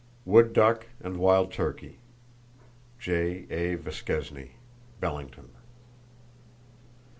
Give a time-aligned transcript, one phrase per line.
[0.25, 3.75] Wood duck and wild turkey.—(J.A.
[3.77, 4.53] Viquesney,
[4.99, 5.49] Belington.)